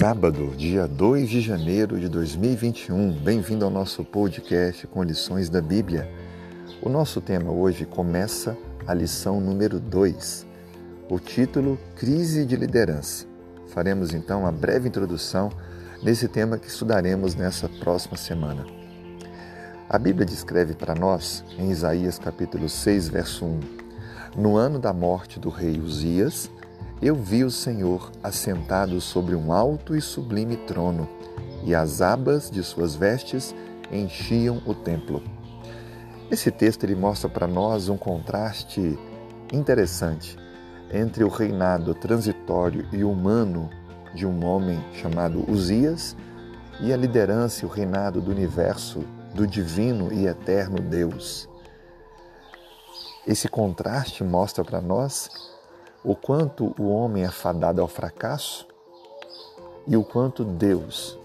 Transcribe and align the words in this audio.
Sábado, 0.00 0.54
dia 0.56 0.88
2 0.88 1.28
de 1.28 1.42
janeiro 1.42 2.00
de 2.00 2.08
2021. 2.08 3.12
Bem-vindo 3.22 3.66
ao 3.66 3.70
nosso 3.70 4.02
podcast 4.02 4.86
com 4.86 5.02
lições 5.02 5.50
da 5.50 5.60
Bíblia. 5.60 6.10
O 6.80 6.88
nosso 6.88 7.20
tema 7.20 7.52
hoje 7.52 7.84
começa 7.84 8.56
a 8.86 8.94
lição 8.94 9.42
número 9.42 9.78
2. 9.78 10.46
O 11.06 11.18
título 11.18 11.78
Crise 11.96 12.46
de 12.46 12.56
Liderança. 12.56 13.26
Faremos 13.66 14.14
então 14.14 14.40
uma 14.40 14.50
breve 14.50 14.88
introdução 14.88 15.50
nesse 16.02 16.28
tema 16.28 16.56
que 16.56 16.68
estudaremos 16.68 17.34
nessa 17.34 17.68
próxima 17.68 18.16
semana. 18.16 18.64
A 19.86 19.98
Bíblia 19.98 20.24
descreve 20.24 20.72
para 20.72 20.94
nós, 20.94 21.44
em 21.58 21.70
Isaías 21.70 22.18
capítulo 22.18 22.70
6, 22.70 23.08
verso 23.10 23.44
1, 23.44 23.60
no 24.34 24.56
ano 24.56 24.78
da 24.78 24.94
morte 24.94 25.38
do 25.38 25.50
rei 25.50 25.78
Uzias, 25.78 26.50
eu 27.02 27.14
vi 27.14 27.44
o 27.44 27.50
Senhor 27.50 28.12
assentado 28.22 29.00
sobre 29.00 29.34
um 29.34 29.52
alto 29.52 29.96
e 29.96 30.02
sublime 30.02 30.56
trono, 30.56 31.08
e 31.64 31.74
as 31.74 32.02
abas 32.02 32.50
de 32.50 32.62
suas 32.62 32.94
vestes 32.94 33.54
enchiam 33.90 34.60
o 34.66 34.74
templo. 34.74 35.22
Esse 36.30 36.50
texto 36.50 36.84
ele 36.84 36.94
mostra 36.94 37.28
para 37.28 37.46
nós 37.46 37.88
um 37.88 37.96
contraste 37.96 38.98
interessante 39.52 40.36
entre 40.92 41.24
o 41.24 41.28
reinado 41.28 41.94
transitório 41.94 42.86
e 42.92 43.02
humano 43.02 43.70
de 44.14 44.26
um 44.26 44.44
homem 44.44 44.78
chamado 44.92 45.44
Uzias 45.50 46.16
e 46.80 46.92
a 46.92 46.96
liderança 46.96 47.64
e 47.64 47.66
o 47.66 47.70
reinado 47.70 48.20
do 48.20 48.30
universo 48.30 49.04
do 49.34 49.46
divino 49.46 50.12
e 50.12 50.26
eterno 50.26 50.80
Deus. 50.80 51.48
Esse 53.26 53.48
contraste 53.48 54.24
mostra 54.24 54.64
para 54.64 54.80
nós 54.80 55.30
o 56.02 56.14
quanto 56.14 56.74
o 56.78 56.88
homem 56.88 57.24
é 57.24 57.30
fadado 57.30 57.80
ao 57.80 57.88
fracasso 57.88 58.66
e 59.86 59.96
o 59.96 60.04
quanto 60.04 60.44
Deus 60.44 61.18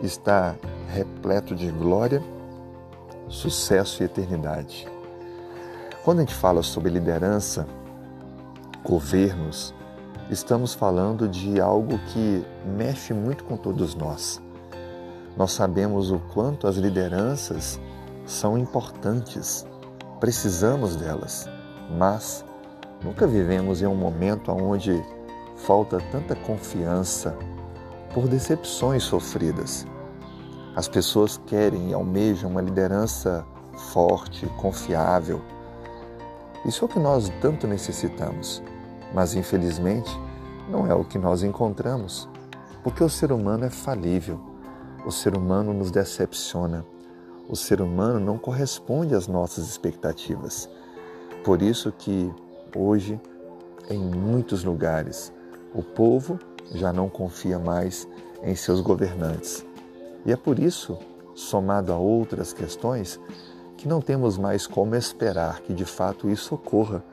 está 0.00 0.56
repleto 0.88 1.54
de 1.54 1.70
glória, 1.70 2.22
sucesso 3.28 4.02
e 4.02 4.06
eternidade. 4.06 4.88
Quando 6.04 6.18
a 6.18 6.20
gente 6.22 6.34
fala 6.34 6.62
sobre 6.62 6.90
liderança, 6.90 7.66
governos, 8.82 9.74
estamos 10.30 10.74
falando 10.74 11.28
de 11.28 11.60
algo 11.60 11.98
que 12.12 12.44
mexe 12.64 13.12
muito 13.12 13.44
com 13.44 13.56
todos 13.56 13.94
nós. 13.94 14.40
Nós 15.36 15.52
sabemos 15.52 16.10
o 16.10 16.18
quanto 16.32 16.66
as 16.66 16.76
lideranças 16.76 17.80
são 18.26 18.56
importantes, 18.56 19.66
precisamos 20.20 20.96
delas, 20.96 21.48
mas 21.98 22.44
Nunca 23.04 23.26
vivemos 23.26 23.82
em 23.82 23.86
um 23.86 23.94
momento 23.94 24.50
onde 24.50 25.04
falta 25.56 25.98
tanta 26.10 26.34
confiança 26.34 27.36
por 28.14 28.26
decepções 28.26 29.02
sofridas. 29.02 29.86
As 30.74 30.88
pessoas 30.88 31.38
querem 31.46 31.90
e 31.90 31.94
almejam 31.94 32.50
uma 32.50 32.62
liderança 32.62 33.44
forte, 33.92 34.46
confiável. 34.56 35.42
Isso 36.64 36.82
é 36.82 36.86
o 36.86 36.88
que 36.88 36.98
nós 36.98 37.30
tanto 37.42 37.66
necessitamos, 37.66 38.62
mas 39.12 39.34
infelizmente 39.34 40.10
não 40.70 40.86
é 40.86 40.94
o 40.94 41.04
que 41.04 41.18
nós 41.18 41.42
encontramos, 41.42 42.26
porque 42.82 43.04
o 43.04 43.10
ser 43.10 43.32
humano 43.32 43.66
é 43.66 43.70
falível, 43.70 44.40
o 45.04 45.12
ser 45.12 45.36
humano 45.36 45.74
nos 45.74 45.90
decepciona, 45.90 46.86
o 47.50 47.54
ser 47.54 47.82
humano 47.82 48.18
não 48.18 48.38
corresponde 48.38 49.14
às 49.14 49.28
nossas 49.28 49.68
expectativas. 49.68 50.70
Por 51.44 51.60
isso 51.60 51.92
que 51.92 52.32
Hoje, 52.76 53.20
em 53.88 53.98
muitos 53.98 54.64
lugares, 54.64 55.32
o 55.72 55.82
povo 55.82 56.40
já 56.72 56.92
não 56.92 57.08
confia 57.08 57.58
mais 57.58 58.08
em 58.42 58.56
seus 58.56 58.80
governantes. 58.80 59.64
E 60.26 60.32
é 60.32 60.36
por 60.36 60.58
isso, 60.58 60.98
somado 61.34 61.92
a 61.92 61.96
outras 61.96 62.52
questões, 62.52 63.20
que 63.76 63.86
não 63.86 64.00
temos 64.00 64.36
mais 64.36 64.66
como 64.66 64.96
esperar 64.96 65.60
que 65.60 65.72
de 65.72 65.84
fato 65.84 66.28
isso 66.28 66.56
ocorra 66.56 67.04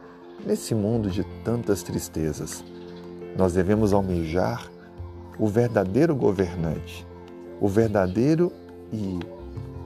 nesse 0.46 0.74
mundo 0.74 1.12
de 1.12 1.24
tantas 1.44 1.84
tristezas. 1.84 2.64
Nós 3.38 3.54
devemos 3.54 3.94
almejar 3.94 4.68
o 5.38 5.48
verdadeiro 5.48 6.16
governante, 6.16 7.06
o 7.60 7.68
verdadeiro 7.68 8.52
e 8.92 9.20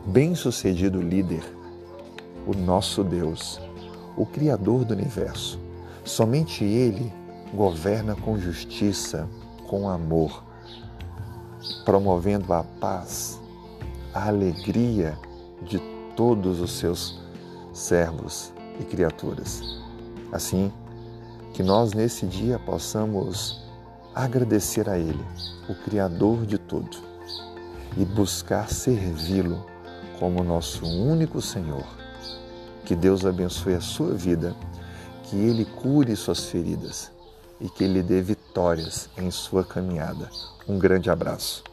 bem-sucedido 0.06 1.02
líder, 1.02 1.44
o 2.48 2.56
nosso 2.56 3.04
Deus, 3.04 3.60
o 4.16 4.26
Criador 4.26 4.86
do 4.86 4.94
universo. 4.94 5.65
Somente 6.06 6.64
Ele 6.64 7.12
governa 7.52 8.16
com 8.16 8.38
justiça, 8.38 9.28
com 9.68 9.90
amor, 9.90 10.44
promovendo 11.84 12.54
a 12.54 12.64
paz, 12.64 13.42
a 14.14 14.28
alegria 14.28 15.18
de 15.64 15.80
todos 16.16 16.62
os 16.62 16.78
seus 16.78 17.20
servos 17.74 18.54
e 18.80 18.84
criaturas. 18.84 19.64
Assim, 20.32 20.72
que 21.56 21.64
nós 21.64 21.92
nesse 21.94 22.28
dia 22.28 22.60
possamos 22.60 23.66
agradecer 24.14 24.88
a 24.88 25.00
Ele, 25.00 25.26
o 25.68 25.74
Criador 25.74 26.46
de 26.46 26.60
tudo, 26.60 26.98
e 27.98 28.06
buscar 28.06 28.70
servi-lo 28.70 29.66
como 30.20 30.44
nosso 30.44 30.86
único 30.86 31.42
Senhor. 31.42 31.86
Que 32.86 32.96
Deus 32.96 33.26
abençoe 33.26 33.74
a 33.74 33.82
sua 33.82 34.14
vida 34.14 34.56
que 35.26 35.36
Ele 35.36 35.66
cure 35.66 36.16
suas 36.16 36.46
feridas 36.46 37.12
e 37.60 37.70
que 37.70 37.84
Ele 37.84 38.02
dê 38.02 38.22
vitórias 38.22 39.10
em 39.18 39.30
sua 39.32 39.64
caminhada. 39.64 40.30
Um 40.68 40.78
grande 40.78 41.10
abraço. 41.10 41.64